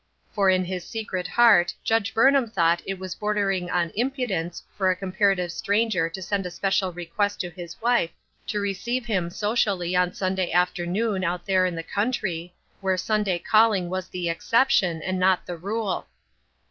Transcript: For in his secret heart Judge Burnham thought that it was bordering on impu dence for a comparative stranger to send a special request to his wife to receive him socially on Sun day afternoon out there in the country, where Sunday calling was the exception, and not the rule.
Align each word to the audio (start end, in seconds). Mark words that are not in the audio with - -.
For 0.33 0.49
in 0.49 0.65
his 0.65 0.83
secret 0.83 1.27
heart 1.27 1.75
Judge 1.83 2.11
Burnham 2.11 2.47
thought 2.49 2.79
that 2.79 2.89
it 2.89 2.97
was 2.97 3.13
bordering 3.13 3.69
on 3.69 3.91
impu 3.91 4.27
dence 4.27 4.63
for 4.75 4.89
a 4.89 4.95
comparative 4.95 5.51
stranger 5.51 6.09
to 6.09 6.23
send 6.23 6.43
a 6.47 6.49
special 6.49 6.91
request 6.91 7.39
to 7.41 7.51
his 7.51 7.79
wife 7.83 8.09
to 8.47 8.59
receive 8.59 9.05
him 9.05 9.29
socially 9.29 9.95
on 9.95 10.11
Sun 10.15 10.33
day 10.33 10.51
afternoon 10.51 11.23
out 11.23 11.45
there 11.45 11.67
in 11.67 11.75
the 11.75 11.83
country, 11.83 12.51
where 12.79 12.97
Sunday 12.97 13.37
calling 13.37 13.89
was 13.91 14.07
the 14.07 14.27
exception, 14.27 15.03
and 15.03 15.19
not 15.19 15.45
the 15.45 15.55
rule. 15.55 16.07